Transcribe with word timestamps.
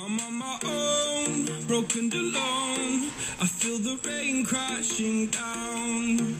I'm 0.00 0.20
on 0.20 0.34
my 0.38 0.58
own, 0.64 1.66
broken 1.66 2.12
alone. 2.12 3.10
I 3.40 3.46
feel 3.46 3.78
the 3.78 3.98
rain 4.06 4.46
crashing 4.46 5.26
down. 5.26 6.36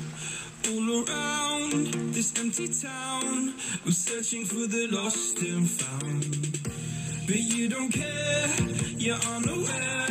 All 0.69 1.03
around 1.03 2.15
this 2.15 2.33
empty 2.39 2.69
town, 2.69 3.55
I'm 3.85 3.91
searching 3.91 4.45
for 4.45 4.69
the 4.69 4.87
lost 4.93 5.39
and 5.43 5.69
found. 5.69 6.71
But 7.27 7.41
you 7.41 7.69
don't 7.69 7.91
care, 7.91 8.47
you're 8.97 9.17
unaware. 9.35 10.07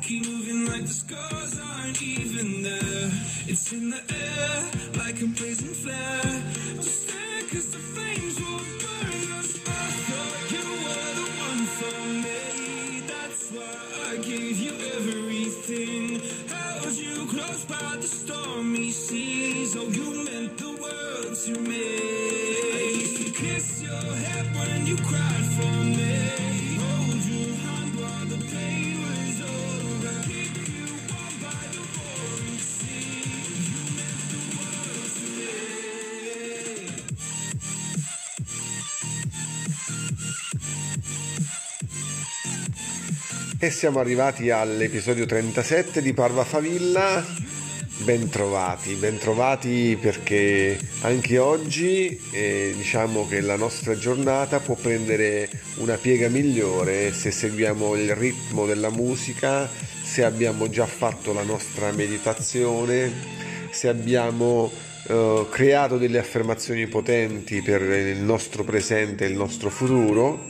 Keep 0.00 0.26
moving 0.26 0.64
like 0.64 0.86
the 0.86 0.94
scars 0.94 1.60
aren't 1.60 2.00
even 2.00 2.62
there. 2.62 3.10
It's 3.46 3.70
in 3.70 3.90
the 3.90 4.00
air, 4.00 5.04
like 5.04 5.20
a 5.20 5.26
blazing 5.26 5.74
flare. 5.74 6.47
E 43.60 43.70
siamo 43.70 43.98
arrivati 43.98 44.50
all'episodio 44.50 45.26
37 45.26 46.00
di 46.00 46.12
Parva 46.12 46.44
Favilla. 46.44 47.24
Bentrovati, 48.04 48.94
bentrovati 48.94 49.98
perché 50.00 50.78
anche 51.00 51.38
oggi 51.38 52.20
eh, 52.30 52.72
diciamo 52.76 53.26
che 53.26 53.40
la 53.40 53.56
nostra 53.56 53.98
giornata 53.98 54.60
può 54.60 54.76
prendere 54.76 55.50
una 55.78 55.96
piega 55.96 56.28
migliore 56.28 57.12
se 57.12 57.32
seguiamo 57.32 57.96
il 57.96 58.14
ritmo 58.14 58.64
della 58.64 58.90
musica, 58.90 59.68
se 60.04 60.22
abbiamo 60.22 60.70
già 60.70 60.86
fatto 60.86 61.32
la 61.32 61.42
nostra 61.42 61.90
meditazione, 61.90 63.12
se 63.70 63.88
abbiamo 63.88 64.70
eh, 65.08 65.46
creato 65.50 65.98
delle 65.98 66.20
affermazioni 66.20 66.86
potenti 66.86 67.60
per 67.60 67.82
il 67.82 68.18
nostro 68.18 68.62
presente 68.62 69.24
e 69.24 69.28
il 69.28 69.34
nostro 69.34 69.68
futuro 69.68 70.46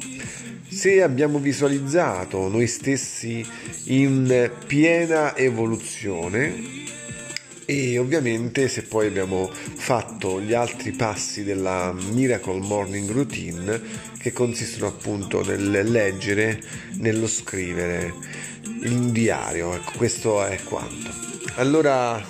se 0.79 1.03
abbiamo 1.03 1.41
visualizzato 1.41 2.47
noi 2.47 2.69
stessi 2.69 3.45
in 3.87 4.49
piena 4.65 5.37
evoluzione 5.37 6.85
e 7.65 7.99
ovviamente 7.99 8.69
se 8.69 8.83
poi 8.83 9.09
abbiamo 9.09 9.51
fatto 9.53 10.41
gli 10.41 10.55
altri 10.55 10.93
passi 10.93 11.43
della 11.43 11.93
Miracle 12.13 12.61
Morning 12.61 13.11
Routine 13.11 13.83
che 14.21 14.33
consistono 14.33 14.87
appunto 14.87 15.45
nel 15.45 15.91
leggere, 15.91 16.63
nello 16.99 17.27
scrivere, 17.27 18.15
in 18.85 19.11
diario, 19.11 19.75
ecco 19.75 19.91
questo 19.97 20.45
è 20.45 20.61
quanto. 20.63 21.11
Allora 21.57 22.25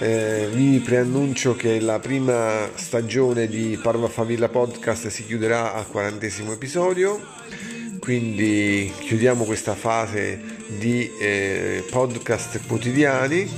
eh, 0.00 0.48
vi 0.52 0.80
preannuncio 0.80 1.54
che 1.54 1.78
la 1.78 2.00
prima 2.00 2.68
stagione 2.74 3.46
di 3.46 3.78
Parva 3.80 4.08
Favilla 4.08 4.48
Podcast 4.48 5.06
si 5.06 5.24
chiuderà 5.24 5.74
al 5.74 5.86
quarantesimo 5.86 6.50
episodio 6.50 7.73
quindi 8.04 8.92
chiudiamo 9.00 9.44
questa 9.44 9.74
fase 9.74 10.38
di 10.78 11.10
eh, 11.18 11.82
podcast 11.90 12.60
quotidiani 12.66 13.50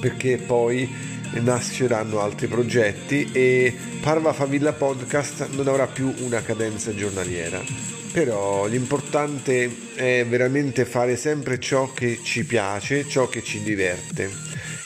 perché 0.00 0.38
poi 0.38 0.92
nasceranno 1.34 2.20
altri 2.20 2.48
progetti 2.48 3.30
e 3.30 3.72
Parva 4.02 4.32
Favilla 4.32 4.72
Podcast 4.72 5.50
non 5.50 5.68
avrà 5.68 5.86
più 5.86 6.12
una 6.18 6.42
cadenza 6.42 6.92
giornaliera. 6.96 7.62
Però 8.12 8.66
l'importante 8.66 9.72
è 9.94 10.26
veramente 10.28 10.84
fare 10.84 11.16
sempre 11.16 11.60
ciò 11.60 11.92
che 11.92 12.18
ci 12.24 12.44
piace 12.44 13.06
ciò 13.06 13.28
che 13.28 13.44
ci 13.44 13.62
diverte. 13.62 14.30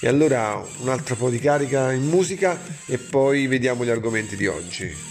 E 0.01 0.09
allora 0.09 0.63
un 0.81 0.89
altro 0.91 1.17
po' 1.17 1.31
di 1.31 1.39
carica 1.39 1.91
in 1.93 2.07
musica 2.07 2.61
e 2.85 2.99
poi 2.99 3.47
vediamo 3.47 3.83
gli 3.83 3.91
argomenti 3.91 4.37
di 4.37 4.47
oggi 4.47 5.08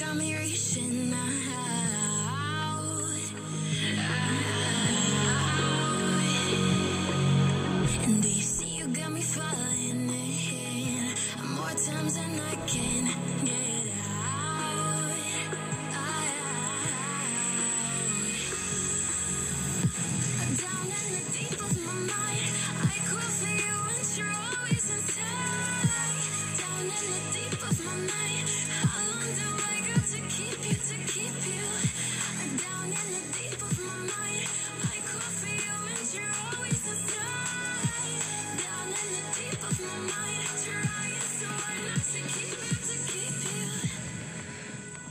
got 0.00 0.16
me 0.16 0.34
reaching 0.34 1.12
out. 1.12 1.49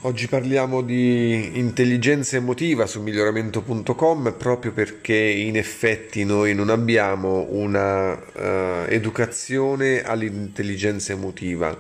Oggi 0.04 0.30
parliamo 0.30 0.82
di 0.82 1.58
intelligenza 1.58 2.38
emotiva 2.38 2.86
su 2.86 3.02
miglioramento.com 3.02 4.34
proprio 4.38 4.72
perché 4.72 5.14
in 5.14 5.58
effetti 5.58 6.24
noi 6.24 6.56
non 6.56 6.70
abbiamo 6.70 7.48
una 7.50 8.18
eh, 8.32 8.86
educazione 8.96 10.02
all'intelligenza 10.02 11.12
emotiva. 11.12 11.78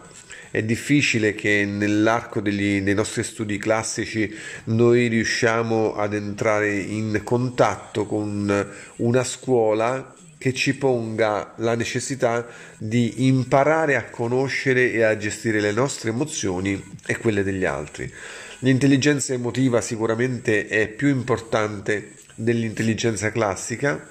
È 0.52 0.62
difficile 0.62 1.34
che 1.34 1.64
nell'arco 1.66 2.42
degli- 2.42 2.82
dei 2.82 2.94
nostri 2.94 3.24
studi 3.24 3.58
classici 3.58 4.30
noi 4.66 5.08
riusciamo 5.08 5.96
ad 5.96 6.14
entrare 6.14 6.78
in 6.78 7.22
contatto 7.24 8.06
con 8.06 8.68
una 8.98 9.24
scuola 9.24 10.14
che 10.40 10.54
ci 10.54 10.76
ponga 10.78 11.54
la 11.58 11.76
necessità 11.76 12.48
di 12.78 13.28
imparare 13.28 13.98
a 13.98 14.06
conoscere 14.06 14.92
e 14.94 15.04
a 15.04 15.18
gestire 15.18 15.60
le 15.60 15.74
nostre 15.74 16.10
emozioni 16.12 16.82
e 17.06 17.18
quelle 17.18 17.44
degli 17.44 17.66
altri. 17.66 18.12
L'intelligenza 18.60 19.34
emotiva 19.34 19.82
sicuramente 19.82 20.68
è 20.68 20.88
più 20.88 21.10
importante 21.10 22.14
dell'intelligenza 22.36 23.32
classica 23.32 24.08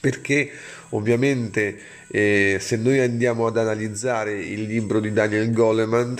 perché 0.00 0.50
ovviamente 0.90 1.78
eh, 2.06 2.58
se 2.60 2.76
noi 2.76 3.00
andiamo 3.00 3.46
ad 3.46 3.58
analizzare 3.58 4.32
il 4.32 4.62
libro 4.62 5.00
di 5.00 5.12
Daniel 5.12 5.50
Goleman, 5.52 6.16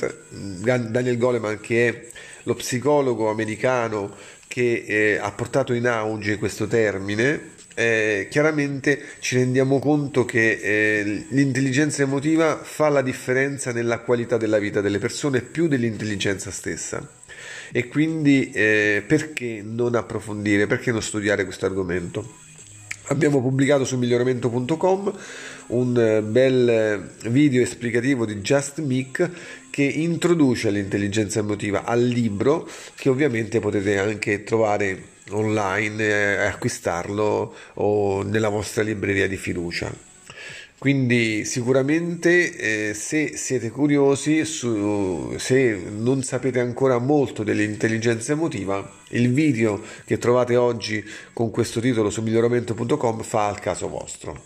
Daniel 0.88 1.18
Goleman 1.18 1.60
che 1.60 1.88
è 1.88 2.06
lo 2.44 2.54
psicologo 2.56 3.30
americano 3.30 4.12
che 4.48 4.84
eh, 4.86 5.18
ha 5.18 5.30
portato 5.30 5.72
in 5.72 5.86
auge 5.86 6.36
questo 6.36 6.66
termine, 6.66 7.58
eh, 7.80 8.28
chiaramente 8.28 9.02
ci 9.20 9.36
rendiamo 9.36 9.78
conto 9.78 10.26
che 10.26 10.60
eh, 10.60 11.24
l'intelligenza 11.30 12.02
emotiva 12.02 12.58
fa 12.62 12.90
la 12.90 13.00
differenza 13.00 13.72
nella 13.72 14.00
qualità 14.00 14.36
della 14.36 14.58
vita 14.58 14.82
delle 14.82 14.98
persone 14.98 15.40
più 15.40 15.66
dell'intelligenza 15.66 16.50
stessa. 16.50 17.08
E 17.72 17.88
quindi 17.88 18.50
eh, 18.50 19.02
perché 19.06 19.62
non 19.64 19.94
approfondire, 19.94 20.66
perché 20.66 20.92
non 20.92 21.00
studiare 21.00 21.44
questo 21.44 21.64
argomento? 21.64 22.49
Abbiamo 23.10 23.40
pubblicato 23.40 23.84
su 23.84 23.98
miglioramento.com 23.98 25.12
un 25.66 25.98
eh, 25.98 26.22
bel 26.22 26.68
eh, 26.68 27.28
video 27.28 27.60
esplicativo 27.60 28.24
di 28.24 28.36
Just 28.36 28.80
Mick 28.80 29.28
che 29.68 29.82
introduce 29.82 30.70
l'intelligenza 30.70 31.40
emotiva 31.40 31.82
al 31.82 32.04
libro 32.04 32.68
che 32.94 33.08
ovviamente 33.08 33.58
potete 33.58 33.98
anche 33.98 34.44
trovare 34.44 35.02
online 35.30 36.04
e 36.04 36.46
acquistarlo 36.46 37.52
o 37.74 38.22
nella 38.22 38.48
vostra 38.48 38.84
libreria 38.84 39.26
di 39.26 39.36
fiducia. 39.36 40.09
Quindi 40.80 41.44
sicuramente 41.44 42.88
eh, 42.88 42.94
se 42.94 43.36
siete 43.36 43.68
curiosi, 43.68 44.46
su- 44.46 45.34
se 45.36 45.78
non 45.90 46.22
sapete 46.22 46.58
ancora 46.58 46.96
molto 46.96 47.42
dell'intelligenza 47.42 48.32
emotiva, 48.32 48.90
il 49.10 49.30
video 49.30 49.82
che 50.06 50.16
trovate 50.16 50.56
oggi 50.56 51.04
con 51.34 51.50
questo 51.50 51.80
titolo 51.80 52.08
su 52.08 52.22
miglioramento.com 52.22 53.20
fa 53.20 53.48
al 53.48 53.60
caso 53.60 53.90
vostro. 53.90 54.44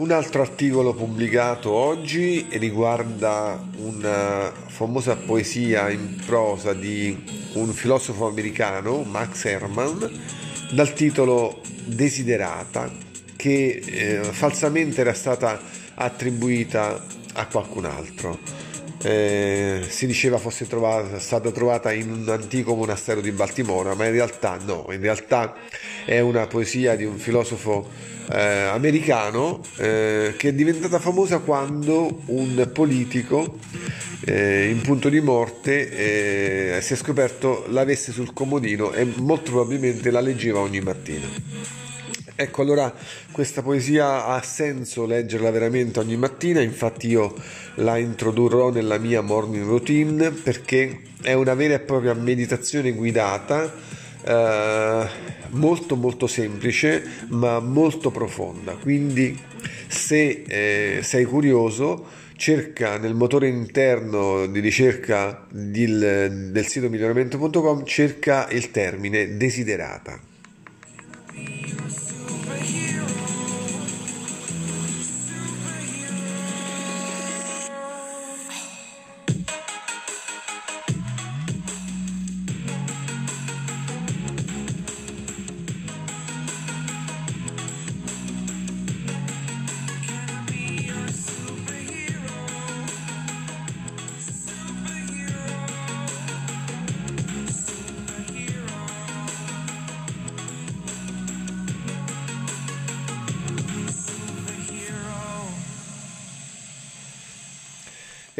Un 0.00 0.12
altro 0.12 0.40
articolo 0.40 0.94
pubblicato 0.94 1.72
oggi 1.72 2.46
riguarda 2.52 3.62
una 3.76 4.50
famosa 4.50 5.14
poesia 5.14 5.90
in 5.90 6.16
prosa 6.24 6.72
di 6.72 7.22
un 7.52 7.70
filosofo 7.74 8.26
americano, 8.26 9.02
Max 9.02 9.44
Herman, 9.44 10.10
dal 10.72 10.94
titolo 10.94 11.60
Desiderata, 11.84 12.90
che 13.36 13.82
eh, 13.84 14.22
falsamente 14.22 15.02
era 15.02 15.12
stata 15.12 15.60
attribuita 15.96 17.04
a 17.34 17.46
qualcun 17.46 17.84
altro. 17.84 18.38
Eh, 19.02 19.84
si 19.86 20.06
diceva 20.06 20.38
fosse 20.38 20.66
trovata, 20.66 21.18
stata 21.18 21.50
trovata 21.50 21.92
in 21.92 22.10
un 22.10 22.28
antico 22.30 22.74
monastero 22.74 23.20
di 23.20 23.32
Baltimora, 23.32 23.94
ma 23.94 24.06
in 24.06 24.12
realtà 24.12 24.58
no, 24.64 24.86
in 24.92 25.00
realtà 25.02 25.54
è 26.06 26.20
una 26.20 26.46
poesia 26.46 26.96
di 26.96 27.04
un 27.04 27.18
filosofo 27.18 28.09
eh, 28.30 28.64
americano 28.64 29.62
eh, 29.76 30.34
che 30.36 30.48
è 30.48 30.52
diventata 30.52 30.98
famosa 30.98 31.38
quando 31.38 32.22
un 32.26 32.70
politico 32.72 33.58
eh, 34.24 34.68
in 34.68 34.80
punto 34.80 35.08
di 35.08 35.20
morte 35.20 36.76
eh, 36.76 36.80
si 36.82 36.92
è 36.92 36.96
scoperto 36.96 37.64
l'avesse 37.68 38.12
sul 38.12 38.32
comodino 38.32 38.92
e 38.92 39.04
molto 39.16 39.52
probabilmente 39.52 40.10
la 40.10 40.20
leggeva 40.20 40.60
ogni 40.60 40.80
mattina. 40.80 41.26
Ecco, 42.40 42.62
allora 42.62 42.90
questa 43.30 43.60
poesia 43.60 44.24
ha 44.24 44.40
senso 44.40 45.04
leggerla 45.04 45.50
veramente 45.50 45.98
ogni 45.98 46.16
mattina, 46.16 46.62
infatti 46.62 47.08
io 47.08 47.34
la 47.76 47.98
introdurrò 47.98 48.70
nella 48.70 48.96
mia 48.96 49.20
morning 49.20 49.66
routine 49.66 50.30
perché 50.30 51.02
è 51.20 51.34
una 51.34 51.52
vera 51.52 51.74
e 51.74 51.80
propria 51.80 52.14
meditazione 52.14 52.92
guidata, 52.92 53.70
eh, 54.24 55.08
molto 55.50 55.96
molto 55.96 56.26
semplice 56.26 57.02
ma 57.28 57.60
molto 57.60 58.10
profonda. 58.10 58.74
Quindi 58.74 59.38
se 59.86 60.44
eh, 60.46 61.00
sei 61.02 61.24
curioso, 61.24 62.06
cerca 62.36 62.96
nel 62.96 63.14
motore 63.14 63.48
interno 63.48 64.46
di 64.46 64.60
ricerca 64.60 65.46
del, 65.50 66.50
del 66.50 66.66
sito 66.66 66.88
miglioramento.com, 66.88 67.84
cerca 67.84 68.48
il 68.50 68.70
termine 68.70 69.36
desiderata. 69.36 70.29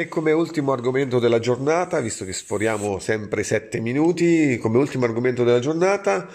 E 0.00 0.08
come 0.08 0.32
ultimo 0.32 0.72
argomento 0.72 1.18
della 1.18 1.40
giornata, 1.40 2.00
visto 2.00 2.24
che 2.24 2.32
sforiamo 2.32 2.98
sempre 3.00 3.42
7 3.42 3.80
minuti, 3.80 4.56
come 4.56 4.78
ultimo 4.78 5.04
argomento 5.04 5.44
della 5.44 5.58
giornata 5.58 6.26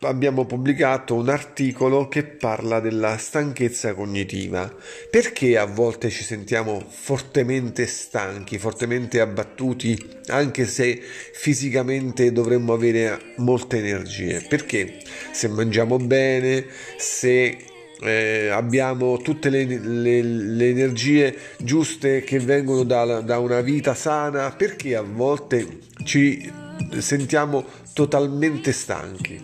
abbiamo 0.00 0.44
pubblicato 0.44 1.14
un 1.14 1.30
articolo 1.30 2.08
che 2.08 2.24
parla 2.24 2.78
della 2.78 3.16
stanchezza 3.16 3.94
cognitiva. 3.94 4.70
Perché 5.10 5.56
a 5.56 5.64
volte 5.64 6.10
ci 6.10 6.24
sentiamo 6.24 6.84
fortemente 6.86 7.86
stanchi, 7.86 8.58
fortemente 8.58 9.18
abbattuti, 9.20 9.98
anche 10.26 10.66
se 10.66 11.00
fisicamente 11.00 12.30
dovremmo 12.32 12.74
avere 12.74 13.32
molte 13.36 13.78
energie? 13.78 14.44
Perché 14.46 14.98
se 15.32 15.48
mangiamo 15.48 15.96
bene, 15.96 16.66
se 16.98 17.56
eh, 18.00 18.48
abbiamo 18.48 19.18
tutte 19.18 19.48
le, 19.50 19.64
le- 19.64 20.22
le 20.22 20.68
energie 20.68 21.36
giuste 21.58 22.22
che 22.22 22.38
vengono 22.38 22.84
da, 22.84 23.20
da 23.20 23.38
una 23.38 23.60
vita 23.60 23.94
sana, 23.94 24.50
perché 24.52 24.96
a 24.96 25.02
volte 25.02 25.78
ci 26.04 26.50
sentiamo 26.98 27.64
totalmente 27.92 28.72
stanchi? 28.72 29.40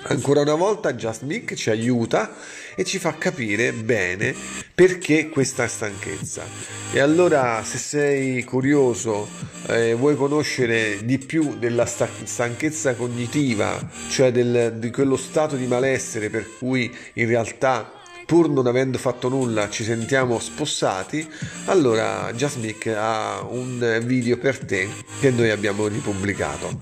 Ancora 0.00 0.40
una 0.40 0.54
volta 0.54 0.94
Just 0.94 1.22
Mick 1.22 1.54
ci 1.54 1.70
aiuta 1.70 2.34
e 2.74 2.84
ci 2.84 2.98
fa 2.98 3.14
capire 3.18 3.72
bene 3.72 4.34
perché 4.74 5.28
questa 5.28 5.66
stanchezza. 5.66 6.44
E 6.92 7.00
allora 7.00 7.62
se 7.64 7.76
sei 7.78 8.42
curioso, 8.44 9.28
eh, 9.66 9.92
vuoi 9.94 10.16
conoscere 10.16 11.04
di 11.04 11.18
più 11.18 11.56
della 11.58 11.84
sta- 11.84 12.08
stanchezza 12.24 12.94
cognitiva, 12.94 13.78
cioè 14.08 14.32
del- 14.32 14.74
di 14.78 14.90
quello 14.90 15.16
stato 15.16 15.56
di 15.56 15.66
malessere 15.66 16.30
per 16.30 16.46
cui 16.58 16.94
in 17.14 17.26
realtà 17.26 17.92
pur 18.24 18.48
non 18.48 18.66
avendo 18.66 18.98
fatto 18.98 19.28
nulla 19.28 19.68
ci 19.68 19.84
sentiamo 19.84 20.38
spossati, 20.38 21.26
allora 21.66 22.30
Just 22.34 22.58
Mick 22.58 22.86
ha 22.86 23.42
un 23.42 24.00
video 24.04 24.38
per 24.38 24.58
te 24.64 24.88
che 25.20 25.30
noi 25.30 25.50
abbiamo 25.50 25.86
ripubblicato. 25.86 26.80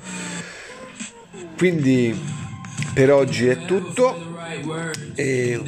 Quindi 1.57 2.45
per 2.97 3.13
oggi 3.13 3.47
è 3.47 3.67
tutto 3.67 4.17
e 5.15 5.61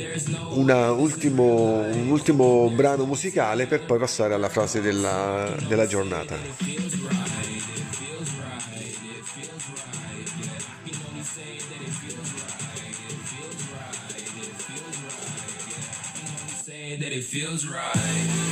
ultimo- 0.97 1.81
un 1.87 2.09
ultimo 2.09 2.71
brano 2.71 3.05
musicale 3.05 3.67
per 3.67 3.85
poi 3.85 3.99
passare 3.99 4.33
alla 4.33 4.49
frase 4.49 4.81
della, 4.81 5.55
della 5.67 5.87
giornata. 5.87 6.37
That 16.99 17.13
it 17.13 17.23
feels 17.23 17.65
right. 17.69 18.48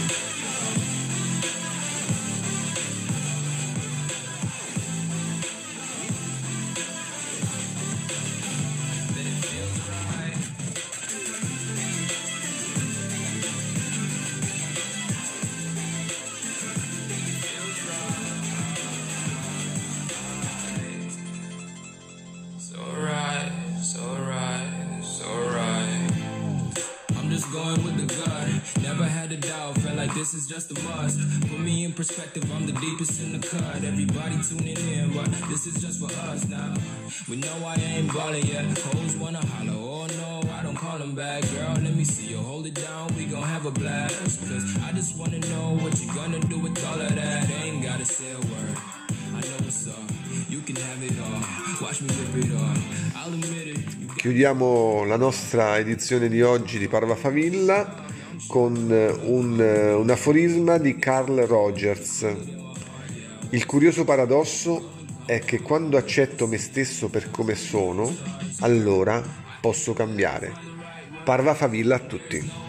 Just 30.56 30.70
a 30.70 30.82
must. 30.88 31.20
Put 31.50 31.60
me 31.60 31.84
in 31.84 31.92
perspective, 31.92 32.44
I'm 32.54 32.64
the 32.64 32.72
deepest 32.80 33.20
in 33.22 33.38
the 33.38 33.46
cut. 33.46 33.84
Everybody 33.84 34.36
tuning 34.48 34.80
in, 34.96 35.12
but 35.12 35.28
this 35.50 35.66
is 35.66 35.75
just 35.84 36.00
for 36.00 36.10
us 36.30 36.48
now. 36.48 36.72
We 37.28 37.36
know 37.36 37.56
I 37.66 37.75
ain't 37.75 38.08
ballin' 38.14 38.46
yet. 38.46 38.64
Hoes 38.64 39.16
wanna 39.16 39.44
holler, 39.52 39.76
oh 39.76 40.06
no, 40.20 40.30
I'm 40.56 40.75
calling 40.75 41.14
back, 41.14 41.42
girl. 41.52 41.75
Let 41.86 41.94
me 41.94 42.04
see 42.04 42.28
you 42.32 42.38
hold 42.38 42.64
it 42.66 42.75
down. 42.75 43.14
We 43.18 43.26
gon' 43.26 43.42
have 43.42 43.66
a 43.66 43.70
blast. 43.70 44.40
Cause 44.48 44.64
I 44.88 44.92
just 44.92 45.18
wanna 45.18 45.40
know 45.52 45.76
what 45.82 45.92
you 46.00 46.08
gonna 46.14 46.40
do 46.40 46.58
with 46.58 46.76
all 46.88 47.00
of 47.02 47.14
that. 47.14 47.50
Ain't 47.62 47.82
gotta 47.82 48.06
say 48.06 48.32
a 48.32 48.40
word. 48.52 48.76
I 49.36 49.40
know 49.48 49.58
what's 49.64 49.86
up. 49.88 50.08
You 50.48 50.60
can 50.62 50.76
have 50.76 51.02
it 51.02 51.16
all. 51.20 51.40
Watch 51.82 52.00
me 52.00 52.08
rip 52.08 52.46
Chiudiamo 54.16 55.04
la 55.04 55.16
nostra 55.16 55.76
edizione 55.76 56.28
di 56.28 56.40
oggi 56.40 56.78
di 56.78 56.88
Parva 56.88 57.14
Favilla 57.14 58.14
con 58.47 58.75
un, 58.75 59.95
un 59.99 60.11
aforisma 60.11 60.78
di 60.78 60.97
Carl 60.97 61.40
Rogers. 61.47 62.26
Il 63.50 63.66
curioso 63.66 64.05
paradosso 64.05 64.93
è 65.25 65.40
che 65.40 65.61
quando 65.61 65.97
accetto 65.97 66.47
me 66.47 66.59
stesso 66.59 67.09
per 67.09 67.31
come 67.31 67.55
sono, 67.55 68.14
allora 68.61 69.23
posso 69.61 69.93
cambiare. 69.93 70.52
Parva 71.25 71.55
Favilla 71.55 71.97
a 71.97 71.99
tutti. 71.99 72.64